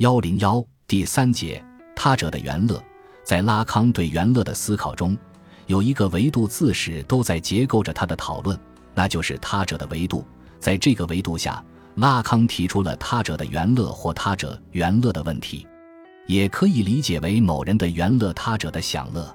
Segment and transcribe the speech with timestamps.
[0.00, 1.62] 幺零幺第三节，
[1.94, 2.82] 他者的原乐，
[3.22, 5.14] 在拉康对原乐的思考中，
[5.66, 8.58] 有一个维度自始都在结构着他的讨论，
[8.94, 10.24] 那就是他者的维度。
[10.58, 11.62] 在这个维度下，
[11.96, 15.66] 拉康提出了他者的原乐或他者原乐的问题，
[16.26, 19.30] 也可以理解为某人的原乐、他者的享乐。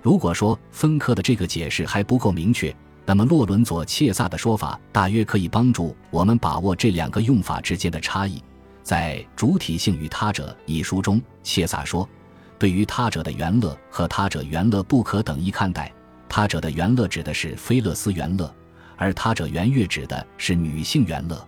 [0.00, 2.72] 如果说分科的这个解释还不够明确，
[3.04, 8.40] 那么洛伦佐切萨的说法大约可以帮助我们把握这两个用法之间的差异。
[8.86, 12.08] 在《主体性与他者》一书中，切萨说
[12.56, 15.92] ：“对于他者的原乐和他者原乐不可等一看待。
[16.28, 18.48] 他者的原乐指的是菲勒斯原乐，
[18.96, 21.44] 而他者原乐指的是女性原乐。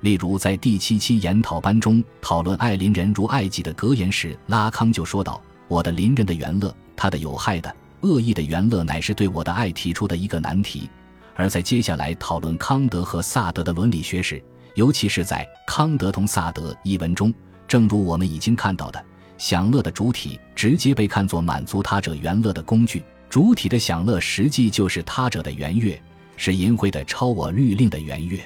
[0.00, 10.88] 例如，在第七期研讨班中讨论爱邻人如爱己的格言时，拉康就说道：‘我的邻人的原乐，他的有害的、恶意的原乐，乃是对我的爱提出的一个难题。’
[11.36, 14.42] 而在接下来讨论康德和萨德的伦理学时，
[14.74, 17.32] 尤其是在康德同萨德一文中，
[17.66, 19.04] 正如我们已经看到的，
[19.38, 23.02] 享乐的主体直接被看作满足他者原乐的工具。
[23.28, 26.00] 主体的享乐实际就是他者的原乐，
[26.36, 28.38] 是淫秽的超我律令的原乐。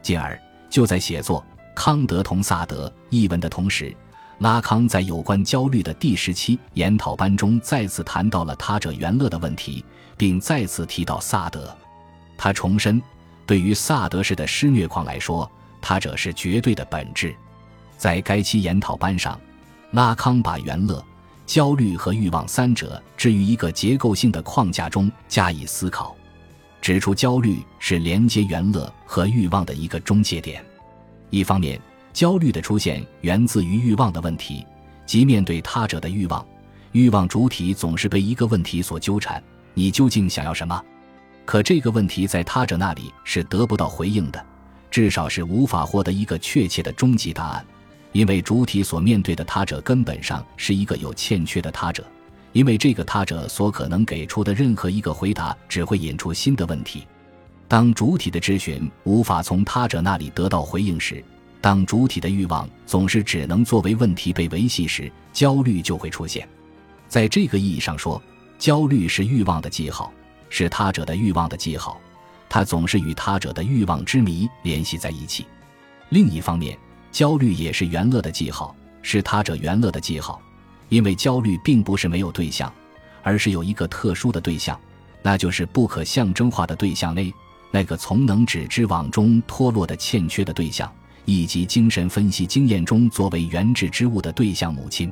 [0.00, 3.94] 进而，就在写作康德同萨德一文的同时，
[4.38, 9.84] 拉康在有关焦虑的第十期研讨班中再次谈到了他者原乐的问题，
[10.16, 11.76] 并再次提到萨德。
[12.36, 13.02] 他重申。
[13.46, 17.34] 对于萨德式的施虐狂来说，他者是绝对的本质。
[17.96, 19.40] 在该期研讨班上，
[19.92, 21.04] 拉康把原乐、
[21.46, 26.16] 焦虑和欲望三者置于一个结构性的框架中加以思考，
[26.80, 30.64] 指出焦虑是连接原乐和欲望的一个中介点。
[31.30, 31.80] 一方面，
[32.12, 34.66] 焦虑的出现源自于欲望的问题，
[35.06, 36.44] 即面对他者的欲望，
[36.92, 39.42] 欲望主体总是被一个问题所纠缠：
[39.74, 40.82] 你究竟想要什么？
[41.44, 44.44] 可这个问题在他者那里是得不到回应的，
[44.90, 47.66] 至少是无法获得一个确切的终极答案，
[48.12, 52.04] 因为主体所面对的他者根本上是一个有欠缺的他者，
[52.52, 57.06] 因为这个他者所可能给出的任何一个回答只会引出新的问题。
[57.66, 61.24] 当主体的咨询无法从他者那里得到回应时，
[61.60, 66.46] 当主体的欲望总是只能作为问题被维系时，焦虑就会出现。
[67.08, 68.22] 在这个意义上说，
[68.58, 70.12] 焦虑是欲望的记号。
[70.54, 71.98] 是他者的欲望的记号，
[72.46, 75.46] 他总是与他者的欲望之谜联系在一起。
[76.10, 76.78] 另一方面，
[77.10, 80.38] 焦虑也是元乐的记号，是他者元乐的记号，
[80.90, 82.70] 因为焦虑并不是没有对象，
[83.22, 84.78] 而是有一个特殊的对象，
[85.22, 87.32] 那就是不可象征化的对象 A，
[87.70, 90.92] 那个从能指之网中脱落的欠缺的对象，
[91.24, 95.10] 以及精神分析经验中作为原质之物的对象母亲。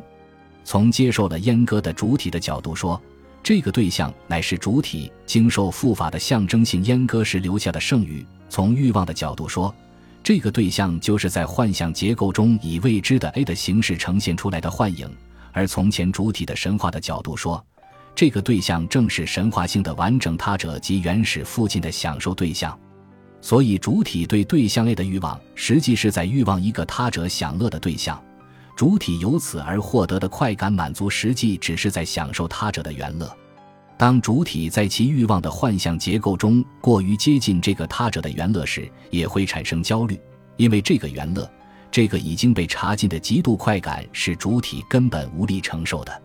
[0.65, 3.01] 从接受了阉割的主体的角度说。
[3.43, 8.25] 这个对象乃是主体经受复法的象征性阉割时留下的剩余。
[8.49, 9.75] 从欲望的角度说，
[10.23, 15.11] 这个对象就是在幻想结构中以未知的 A 的形式呈现出来的幻影。
[15.53, 17.65] 而从前主体的神话的角度说，
[18.15, 22.79] 这个对象正是神话性的完整他者及原始附近的享受对象。
[23.41, 28.23] 所以，主体对对象 A 的欲望，实际是在欲望一个他者享乐的对象。
[28.81, 33.31] 主体由此而获得的快感满足，实际只是在享受他者的原乐。
[33.99, 40.19] 当主体在其欲望的幻象结构中过于接近这个他者的原乐时，也会产生焦虑，
[40.57, 41.47] 因为这个原乐，
[41.91, 46.23] 这个已经被查禁的极度快感，是主体根本无力承受的。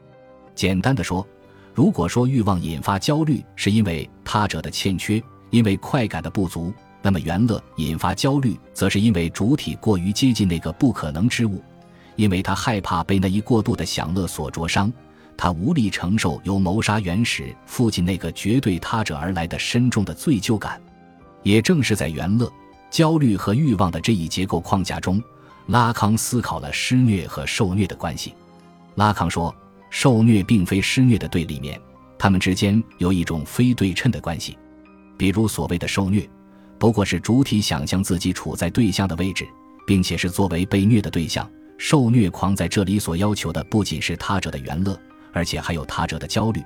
[0.55, 1.27] 简单的说，
[1.73, 11.61] 如果说欲望引发焦虑是因为他者的欠缺，因为快感的不足，那么原乐引发焦虑，则是因为主体过于接近那个不可能之物。
[12.15, 14.91] 因为他害怕被那一过度的享乐所灼伤，
[15.35, 20.81] 他无力承受由谋杀原始父亲那个绝对他者而来的深重的罪疚感。
[21.43, 22.51] 也正是在元乐、
[22.89, 25.21] 焦虑和欲望的这一结构框架中，
[25.67, 28.33] 拉康思考了施虐和受虐的关系。
[28.95, 29.53] 拉康说，
[29.89, 31.79] 受虐并非施虐的对立面，
[32.17, 34.57] 他们之间有一种非对称的关系。
[35.17, 36.27] 比如所谓的受虐，
[36.79, 39.47] 不过是主体想象自己处在对象的位置，
[39.85, 41.47] 并且是作为被虐的对象。
[41.77, 44.99] 受虐狂在这里所要求的不仅是他者的原乐，
[45.33, 46.63] 而且还有他者的焦虑。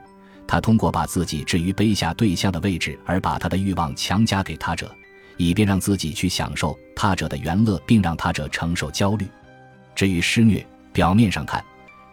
[0.47, 4.91] 他通过把自己置于卑下对象的位置，而把他的欲望强加给他者，
[5.37, 9.27] 以便让自己去享受他者的原乐，并让他者承受焦虑。
[9.95, 11.63] 至于施虐，表面上看，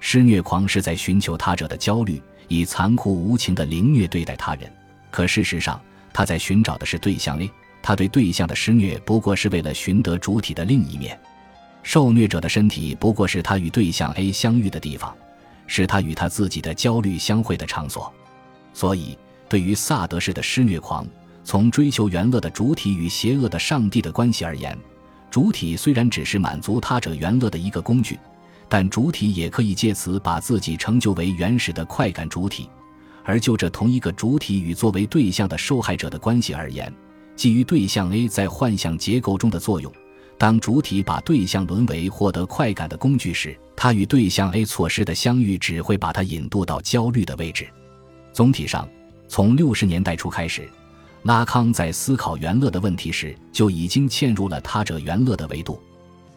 [0.01, 4.71] 施虐狂是在寻求他者的焦虑，以残酷无情的凌虐对待他人。
[5.11, 5.81] 可事实上，
[6.13, 7.51] 他在寻找的是对象 A，
[7.83, 11.19] 他对对象的施虐不过是为了寻得主体的另一面。
[11.89, 15.17] 受虐者的身体不过是他与对象 A 相遇的地方，
[15.69, 18.13] 是他与他自己的焦虑相会的场所。
[18.75, 19.17] 所以，
[19.49, 21.07] 对于萨德式的施虐狂，
[21.45, 24.77] 从追求原乐的主体与邪恶的上帝的关系而言，
[25.31, 28.19] 主体虽然只是满足他者原乐的一个工具，
[28.69, 32.69] 但主体也可以借此把自己成就为原始的快感主体。
[33.23, 36.93] 而就这同一个主体与作为对象的受害者的关系而言，
[37.37, 39.93] 基于对象 A 在幻象结构中的作用，
[40.39, 47.67] 当主体把对象沦为获得快感的工具时，他与对象 A 错失的相遇只会把他引渡到焦虑的位置。
[48.33, 48.89] 总体上，
[49.29, 50.69] 从六十年代初开始，
[51.23, 55.81] 拉康在思考原乐的问题时就已经嵌入了他者原乐的维度，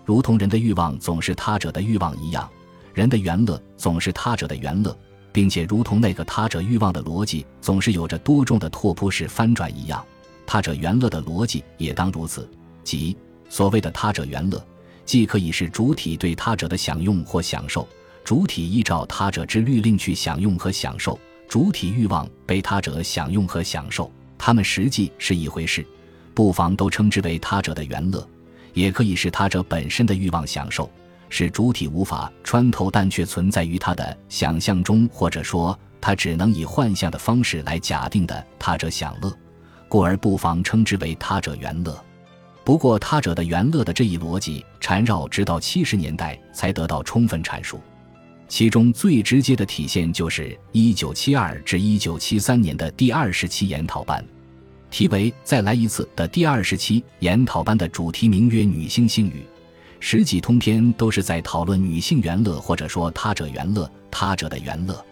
[0.06, 2.50] 如同人的欲望总是他者的欲望一样，
[2.94, 4.98] 人的原乐总是他者的原乐。
[5.32, 10.04] 并且，如同那个他者欲望的逻辑总是有着多重的拓扑式翻转一样，
[10.44, 12.50] 他者原乐的逻辑也当如此。
[12.84, 13.16] 即
[13.50, 14.64] 所谓的他者原乐，
[15.06, 17.88] 既可以是主体对他者的享用或享受，
[18.24, 25.86] 主体依照他者之律令去享用和享受，主体欲望被他者享用和享受，它们实际是一回事，
[26.34, 28.26] 不妨都称之为他者的原乐，
[28.74, 30.90] 也可以是他者本身的欲望享受。
[31.32, 39.32] 是主体无法穿透，但却存在于他的想象中，或者说他只能以幻象的方式来假定的他者享乐，
[39.88, 42.04] 故而不妨称之为他者原乐。
[42.70, 47.82] 不过，他者的原乐的这一逻辑缠绕，直到七十年代才得到充分阐述。
[48.48, 54.24] 其中最直接的体现就是一九七二至一九七三年的第二十期研讨班，
[54.92, 59.44] 题为“再来一次”的第二十期研讨班的主题名曰“女性性欲”。
[60.00, 65.04] 十几通篇都是在讨论女性原乐，或者说他者原乐，他者的原乐。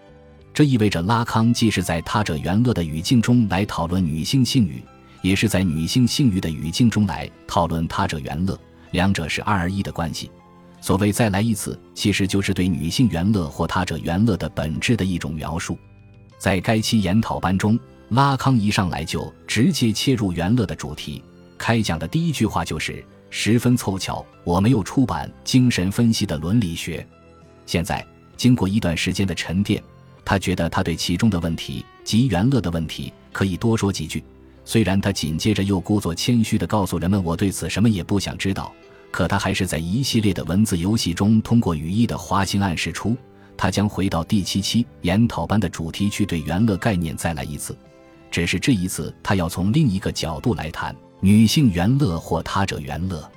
[0.53, 4.80] 这意味着拉康既是在他者原乐的语境中来讨论女性性欲，
[5.27, 8.57] 也是在女性性欲的语境中来讨论他者原乐，
[8.91, 10.31] 两者是二而一的关系。
[10.79, 15.77] 所谓再来一次，其实就是对女性原乐或他者原乐的本质的一种描述。
[16.38, 17.77] 在该期研讨班中，
[18.09, 21.21] 拉康一上来就直接切入原乐的主题，
[21.57, 23.03] 开讲的第一句话就是。
[23.29, 27.06] 十分凑巧，我没有出版精神分析的伦理学。
[27.65, 28.06] 现在
[28.38, 29.83] 经过一段时间的沉淀，
[30.24, 34.24] 他觉得他对其中的问题及原乐的问题可以多说几句。
[34.67, 38.69] 虽然他紧接着又故作谦虚地告诉人们，我对此什么也不想知道，
[39.11, 43.15] 可他还是在一系列的文字游戏中，通过语义的滑行暗示出，
[43.55, 47.77] 他将回到第七期研讨班的主题去对元乐概念再来一次。
[48.29, 50.93] 只是这一次，他要从另一个角度来谈。
[51.21, 53.31] 女性原乐或他者原乐，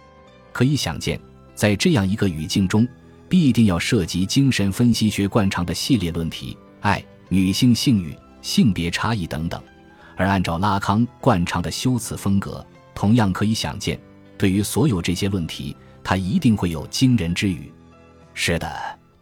[0.50, 1.18] 可以想见，
[1.54, 2.86] 在这样一个语境中，
[3.28, 9.62] 必定要涉及精神分析学惯常的系列论题：爱、女性性欲、性别差异等等。
[10.20, 12.62] 而按照拉康惯常的修辞风格，
[12.94, 13.98] 同样可以想见，
[14.36, 15.74] 对于所有这些论题，
[16.04, 17.72] 他一定会有惊人之语。
[18.34, 18.70] 是的，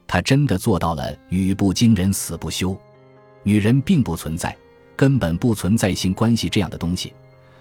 [0.08, 2.76] 他真的做到了语不惊人死不休。
[3.44, 4.56] 女人并不存在，
[4.96, 7.12] 根本不存在性关系这样的东西。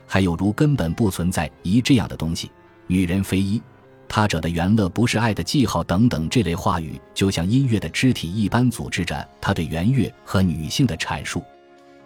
[0.07, 2.49] 还有如根本不存在一这样的东西，
[2.87, 3.61] 女人非一，
[4.07, 11.43] 他者的原乐不是爱的记号等等这类话语，就像音乐的肢体一般组织着他对原乐和女性的阐述。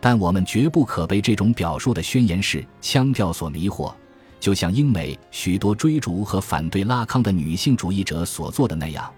[0.02, 3.94] 但我们绝不可被这种表述的宣言式腔调所迷惑，
[4.40, 9.10] 就像英美许多追逐和反对拉康的女性主义者所做的那样，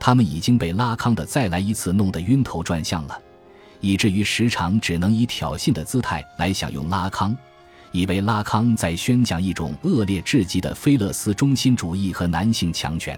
[0.00, 3.16] 他们已经被拉康的再来一次弄得晕头转向了，
[3.80, 7.36] 以至于时常只能以挑衅的姿态来享用拉康。
[7.92, 13.16] 以为拉康在宣讲一种恶劣至极的菲勒斯中心主义和男性强权。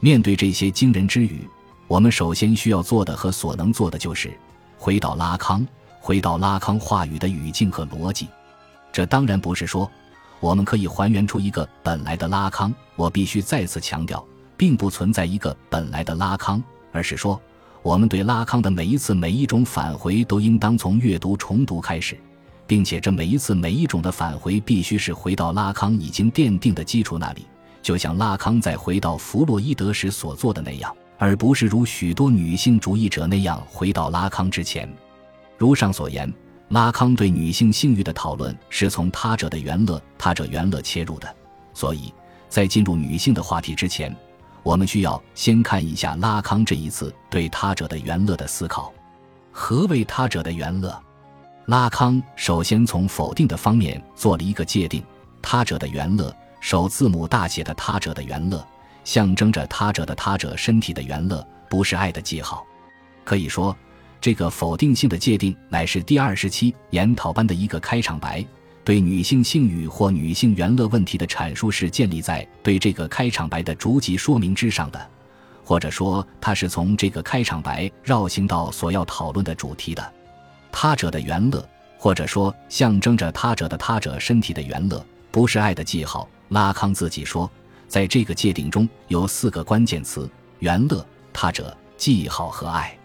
[0.00, 1.46] 面对这些惊人之语，
[1.86, 4.32] 我们首先需要做的和所能做的就是
[4.78, 5.66] 回到拉康，
[6.08, 8.28] 回到拉康话语的语境和逻辑。
[8.90, 9.90] 这当然不是说
[10.40, 12.74] 我们可以还原出一个本来的拉康。
[12.96, 17.38] 我必须再次强调，并不存在一个本来的拉康，而是说
[17.82, 22.18] 我们对拉康的每一次每一种返回都应当从阅读重读开始。
[22.66, 27.44] 并且这每一次每一种的返回必须是回到拉康已经奠定的基础那里，
[27.82, 34.90] 就像拉康在回到弗洛伊德时所做的那样，而不是如许多女性主义者那样回到拉康之前。
[35.58, 36.32] 如上所言，
[36.68, 41.36] 拉康对女性性欲的讨论是从他者的原乐、他者原乐切入的。
[41.74, 42.14] 所以
[42.48, 44.14] 在进入女性的话题之前，
[44.62, 48.92] 我们需要先看一下拉康这一次对他者的原乐的思考。
[49.50, 50.96] 何为他者的原乐？
[51.66, 55.04] 拉康首先从否定的方面做了一个界定：
[55.42, 58.64] 他者的原乐，首字母大写的他者的原乐，
[59.04, 62.64] 象征着他者的他者身体的原乐，不是爱的记号。
[63.24, 63.76] 可以说，
[64.20, 68.44] 这个否定性的界定乃是第二十期研讨班的一个开场白。
[68.84, 75.10] 对女性性欲或女性原乐问题的阐述是建立在对这个开场白的逐级说明之上的，
[75.62, 80.12] 或者说，它是从这个开场白绕行到所要讨论的主题的。
[80.72, 86.26] 他者的原乐，或者说象征着他者的他者身体的原乐，不是爱的记号。
[86.48, 87.50] 拉康自己说，
[87.88, 90.26] 在这个界定中有四个关键词：
[90.60, 92.97] 原乐、他者记号和爱。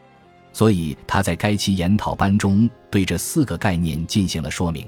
[0.53, 4.87] 所以他在该期研讨班中对这四个概念进行了说明。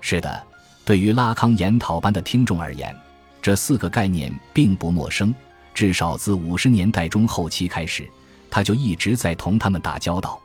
[0.00, 0.42] 是的，
[0.84, 2.94] 对于拉康研讨班的听众而言，
[3.42, 5.34] 这四个概念并不陌生。
[5.72, 8.06] 至少自五十年代中后期开始，
[8.50, 10.38] 他就一直在同他们打交道。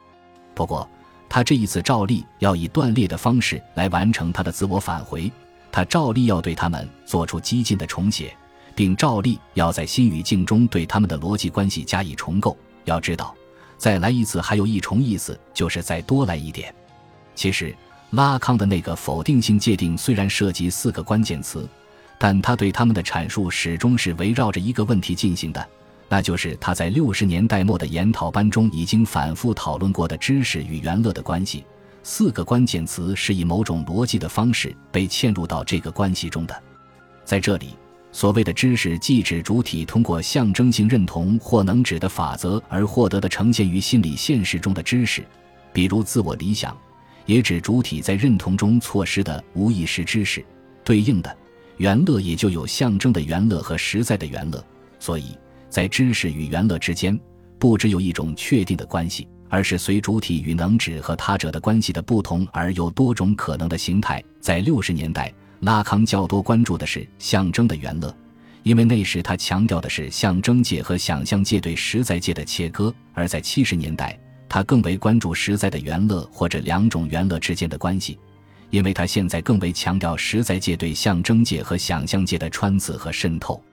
[0.54, 0.88] 不过，
[1.28, 5.30] 他这一次照例要以断裂的方式来完成他的自我返回。
[5.72, 8.34] 他照例要对他们做出激进的重写，
[8.74, 12.56] 并照例要在新语境中对他们的逻辑关系加以重构。
[12.86, 13.36] 要知道。
[13.78, 16.74] 再来一次，还有一重意思，就是再多来一点。
[17.36, 17.76] 其实，
[18.12, 21.68] 拉康的那个否定性界定虽然涉及四个关键词，
[22.18, 25.68] 但他对他们的阐述始终是围绕着一个问题进行的，
[26.08, 31.66] 那就是他在六十年代末的研讨班中已经反复讨论过的知识与原乐的关系。
[32.04, 36.64] 四个关键词是以某种逻辑的方式被嵌入到这个关系中的，
[37.26, 37.76] 在这里。
[38.16, 45.22] 所谓的知识，既指主体通过象征性认同或能指的法则而获得的呈现于心理现实中的知识，
[45.74, 46.72] 比如自我理想；
[47.26, 50.42] 也指主体在认同中错失的无意识知识。
[50.82, 51.38] 对应的
[51.76, 54.66] 原乐也就有象征的原乐和实在的原乐。
[54.98, 55.38] 所以
[55.70, 57.20] 在知识与原乐之间，
[57.60, 64.24] 不只有一种确定的关系，而是随主体与能指和他者的关系的不同而有多种可能的形态。
[64.40, 65.30] 在六十年代。
[65.62, 68.16] 拉康较多关注的是象征的原乐，
[68.64, 78.20] 因为那时他强调的是象征界和想象界对实在界的切割；而在七十年代，他更为关注实在的原乐或者两种原乐之间的关系，
[78.70, 83.64] 因为他现在更为强调实在界对象征界和想象界的穿刺和渗透。